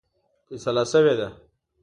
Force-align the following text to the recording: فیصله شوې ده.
فیصله 0.47 0.83
شوې 0.91 1.13
ده. 1.19 1.27